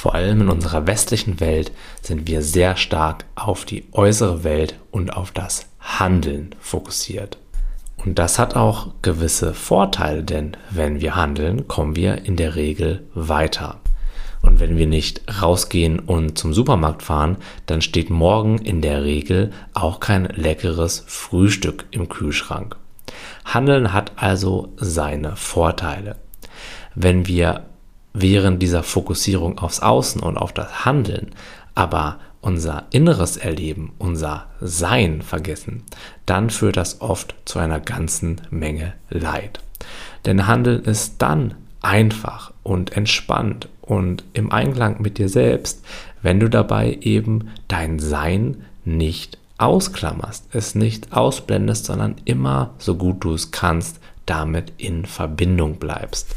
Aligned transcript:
Vor 0.00 0.14
allem 0.14 0.40
in 0.40 0.48
unserer 0.48 0.86
westlichen 0.86 1.40
Welt 1.40 1.72
sind 2.00 2.26
wir 2.26 2.40
sehr 2.40 2.78
stark 2.78 3.26
auf 3.34 3.66
die 3.66 3.84
äußere 3.92 4.44
Welt 4.44 4.76
und 4.90 5.10
auf 5.14 5.30
das 5.30 5.66
Handeln 5.78 6.54
fokussiert. 6.58 7.36
Und 7.98 8.18
das 8.18 8.38
hat 8.38 8.56
auch 8.56 8.94
gewisse 9.02 9.52
Vorteile, 9.52 10.22
denn 10.22 10.56
wenn 10.70 11.02
wir 11.02 11.16
handeln, 11.16 11.68
kommen 11.68 11.96
wir 11.96 12.24
in 12.24 12.36
der 12.36 12.54
Regel 12.56 13.06
weiter. 13.12 13.82
Und 14.40 14.58
wenn 14.58 14.78
wir 14.78 14.86
nicht 14.86 15.20
rausgehen 15.42 15.98
und 15.98 16.38
zum 16.38 16.54
Supermarkt 16.54 17.02
fahren, 17.02 17.36
dann 17.66 17.82
steht 17.82 18.08
morgen 18.08 18.56
in 18.56 18.80
der 18.80 19.04
Regel 19.04 19.50
auch 19.74 20.00
kein 20.00 20.24
leckeres 20.24 21.04
Frühstück 21.08 21.84
im 21.90 22.08
Kühlschrank. 22.08 22.74
Handeln 23.44 23.92
hat 23.92 24.12
also 24.16 24.72
seine 24.78 25.36
Vorteile. 25.36 26.16
Wenn 26.94 27.26
wir 27.26 27.66
während 28.12 28.62
dieser 28.62 28.82
Fokussierung 28.82 29.58
aufs 29.58 29.80
Außen 29.80 30.20
und 30.20 30.36
auf 30.36 30.52
das 30.52 30.84
Handeln 30.84 31.32
aber 31.74 32.18
unser 32.40 32.84
inneres 32.90 33.36
Erleben, 33.36 33.92
unser 33.98 34.46
Sein 34.60 35.22
vergessen, 35.22 35.82
dann 36.26 36.50
führt 36.50 36.76
das 36.76 37.00
oft 37.00 37.34
zu 37.44 37.58
einer 37.58 37.80
ganzen 37.80 38.40
Menge 38.50 38.94
Leid. 39.10 39.60
Denn 40.24 40.46
Handeln 40.46 40.84
ist 40.84 41.16
dann 41.18 41.54
einfach 41.82 42.52
und 42.62 42.96
entspannt 42.96 43.68
und 43.80 44.24
im 44.32 44.52
Einklang 44.52 45.00
mit 45.00 45.18
dir 45.18 45.28
selbst, 45.28 45.84
wenn 46.22 46.40
du 46.40 46.48
dabei 46.48 46.98
eben 47.00 47.48
dein 47.68 47.98
Sein 47.98 48.64
nicht 48.84 49.38
ausklammerst, 49.58 50.54
es 50.54 50.74
nicht 50.74 51.12
ausblendest, 51.12 51.86
sondern 51.86 52.16
immer 52.24 52.74
so 52.78 52.94
gut 52.96 53.24
du 53.24 53.34
es 53.34 53.50
kannst, 53.50 54.00
damit 54.26 54.72
in 54.78 55.04
Verbindung 55.06 55.76
bleibst. 55.76 56.34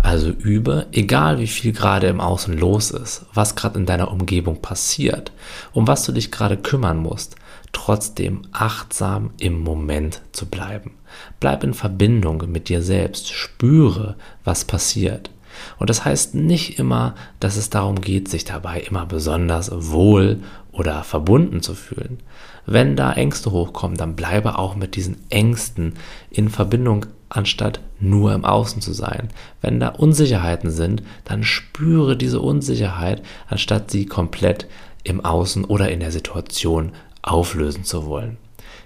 Also 0.00 0.30
übe, 0.30 0.86
egal 0.92 1.38
wie 1.38 1.46
viel 1.46 1.72
gerade 1.72 2.06
im 2.06 2.20
Außen 2.20 2.56
los 2.56 2.90
ist, 2.90 3.26
was 3.34 3.56
gerade 3.56 3.78
in 3.78 3.86
deiner 3.86 4.10
Umgebung 4.10 4.62
passiert, 4.62 5.32
um 5.72 5.86
was 5.86 6.04
du 6.04 6.12
dich 6.12 6.30
gerade 6.30 6.56
kümmern 6.56 6.98
musst, 6.98 7.36
trotzdem 7.72 8.42
achtsam 8.52 9.30
im 9.38 9.60
Moment 9.60 10.22
zu 10.32 10.46
bleiben. 10.46 10.92
Bleib 11.40 11.64
in 11.64 11.74
Verbindung 11.74 12.44
mit 12.50 12.68
dir 12.68 12.82
selbst, 12.82 13.32
spüre, 13.32 14.16
was 14.44 14.64
passiert. 14.64 15.30
Und 15.78 15.90
das 15.90 16.04
heißt 16.04 16.34
nicht 16.34 16.78
immer, 16.78 17.14
dass 17.40 17.56
es 17.56 17.70
darum 17.70 18.00
geht, 18.00 18.28
sich 18.28 18.44
dabei 18.44 18.80
immer 18.80 19.06
besonders 19.06 19.70
wohl 19.72 20.40
oder 20.72 21.02
verbunden 21.02 21.62
zu 21.62 21.74
fühlen. 21.74 22.20
Wenn 22.66 22.96
da 22.96 23.12
Ängste 23.12 23.50
hochkommen, 23.50 23.96
dann 23.96 24.14
bleibe 24.14 24.58
auch 24.58 24.76
mit 24.76 24.94
diesen 24.94 25.16
Ängsten 25.30 25.94
in 26.30 26.48
Verbindung, 26.48 27.06
anstatt 27.30 27.80
nur 28.00 28.32
im 28.32 28.44
Außen 28.44 28.80
zu 28.80 28.92
sein. 28.92 29.28
Wenn 29.60 29.80
da 29.80 29.88
Unsicherheiten 29.88 30.70
sind, 30.70 31.02
dann 31.24 31.42
spüre 31.44 32.16
diese 32.16 32.40
Unsicherheit, 32.40 33.22
anstatt 33.48 33.90
sie 33.90 34.06
komplett 34.06 34.66
im 35.02 35.24
Außen 35.24 35.64
oder 35.64 35.90
in 35.90 36.00
der 36.00 36.12
Situation 36.12 36.92
auflösen 37.22 37.84
zu 37.84 38.06
wollen. 38.06 38.36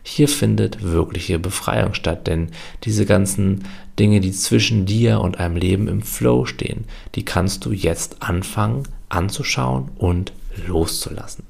Hier 0.03 0.29
findet 0.29 0.83
wirkliche 0.83 1.39
Befreiung 1.39 1.95
statt, 1.95 2.27
denn 2.27 2.51
diese 2.85 3.07
ganzen 3.07 3.65
Dinge, 3.99 4.21
die 4.21 4.33
zwischen 4.33 4.85
dir 4.85 5.21
und 5.21 5.39
einem 5.39 5.57
Leben 5.57 5.87
im 5.87 6.03
Flow 6.03 6.45
stehen, 6.45 6.85
die 7.15 7.25
kannst 7.25 7.65
du 7.65 7.73
jetzt 7.73 8.23
anfangen 8.23 8.85
anzuschauen 9.13 9.91
und 9.99 10.33
loszulassen. 10.67 11.45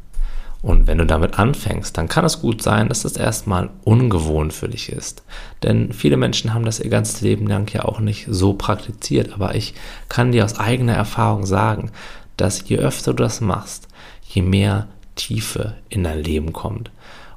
Und 0.61 0.86
wenn 0.86 0.98
du 0.98 1.06
damit 1.06 1.41
anfängst, 1.41 1.98
dann 1.98 2.09
kann 2.09 2.25
es 2.25 2.41
gut 2.41 2.62
sein, 2.62 2.89
dass 2.89 3.03
das 3.03 3.17
erstmal 3.17 3.70
ungewohnt 3.83 4.53
für 4.53 4.69
dich 4.69 4.91
ist. 4.91 5.25
Denn 5.64 5.92
viele 5.92 6.16
Menschen 6.16 6.55
haben 6.55 6.64
das 6.64 6.78
ihr 6.78 6.91
ganzes 6.91 7.20
Leben 7.20 7.48
lang 7.48 7.72
ja 7.72 7.84
auch 7.84 7.98
nicht 7.98 8.27
so 8.31 8.55
praktiziert. 8.55 9.33
Aber 9.33 9.56
ich 9.56 9.75
kann 10.09 10.31
dir 10.31 10.44
aus 10.44 10.61
eigener 10.61 10.94
Erfahrung 10.94 11.47
sagen, 11.47 11.91
dass 12.37 12.69
je 12.69 12.78
öfter 12.78 13.12
du 13.12 13.25
das 13.25 13.41
machst, 13.41 13.89
je 14.28 14.42
mehr 14.42 14.87
Tiefe 15.16 15.75
in 15.89 16.05
dein 16.05 16.22
Leben 16.22 16.53
kommt. 16.53 16.92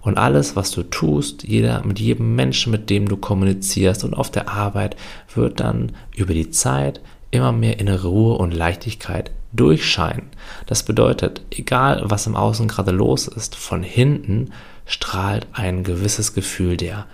Und 0.05 0.19
alles, 0.19 0.55
was 0.55 0.69
du 0.69 0.83
tust, 0.83 1.43
jeder, 1.43 1.83
mit 1.83 1.99
jedem 1.99 2.35
Menschen, 2.35 2.71
mit 2.71 2.91
dem 2.91 3.09
du 3.09 3.17
kommunizierst 3.17 4.03
und 4.03 4.13
auf 4.13 4.29
der 4.29 4.49
Arbeit, 4.49 4.95
wird 5.33 5.59
dann 5.59 5.93
über 6.15 6.35
die 6.35 6.51
Zeit 6.51 7.01
immer 7.31 7.51
mehr 7.51 7.79
innere 7.79 8.07
Ruhe 8.07 8.37
und 8.37 8.53
Leichtigkeit 8.53 9.31
durchscheinen. 9.51 10.27
Das 10.67 10.83
bedeutet, 10.83 11.41
egal 11.49 12.03
was 12.05 12.27
im 12.27 12.35
Außen 12.35 12.67
gerade 12.67 12.91
los 12.91 13.27
ist, 13.27 13.55
von 13.55 13.81
hinten 13.81 14.51
strahlt 14.85 15.47
ein 15.53 15.83
gewisses 15.83 16.35
Gefühl 16.35 16.77
der 16.77 17.07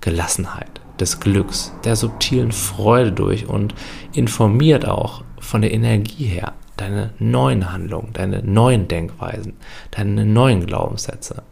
Gelassenheit, 0.00 0.80
des 0.98 1.20
Glücks, 1.20 1.72
der 1.84 1.96
subtilen 1.96 2.52
Freude 2.52 3.12
durch 3.12 3.46
und 3.46 3.74
informiert 4.14 4.88
auch 4.88 5.22
von 5.38 5.60
der 5.60 5.74
Energie 5.74 6.24
her 6.24 6.54
deine 6.78 7.10
neuen 7.18 7.70
Handlungen, 7.70 8.14
deine 8.14 8.42
neuen 8.42 8.88
Denkweisen, 8.88 9.54
deine 9.90 10.24
neuen 10.24 10.64
Glaubenssätze. 10.64 11.42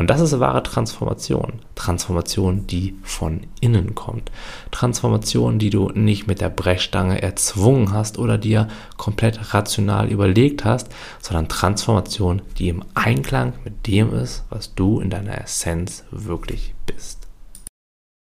Und 0.00 0.08
das 0.08 0.22
ist 0.22 0.40
wahre 0.40 0.62
Transformation. 0.62 1.60
Transformation, 1.74 2.66
die 2.66 2.96
von 3.02 3.42
innen 3.60 3.94
kommt. 3.94 4.32
Transformation, 4.70 5.58
die 5.58 5.68
du 5.68 5.90
nicht 5.90 6.26
mit 6.26 6.40
der 6.40 6.48
Brechstange 6.48 7.20
erzwungen 7.20 7.92
hast 7.92 8.18
oder 8.18 8.38
dir 8.38 8.68
komplett 8.96 9.52
rational 9.52 10.08
überlegt 10.08 10.64
hast, 10.64 10.88
sondern 11.20 11.50
Transformation, 11.50 12.40
die 12.56 12.70
im 12.70 12.82
Einklang 12.94 13.52
mit 13.62 13.86
dem 13.86 14.14
ist, 14.14 14.44
was 14.48 14.74
du 14.74 15.00
in 15.00 15.10
deiner 15.10 15.38
Essenz 15.38 16.04
wirklich 16.10 16.72
bist. 16.86 17.29